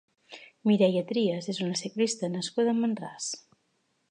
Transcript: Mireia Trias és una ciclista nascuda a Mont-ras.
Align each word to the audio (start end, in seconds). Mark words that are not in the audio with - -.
Mireia 0.71 1.03
Trias 1.11 1.51
és 1.55 1.61
una 1.67 1.77
ciclista 1.83 2.33
nascuda 2.39 2.77
a 2.77 2.83
Mont-ras. 2.83 3.33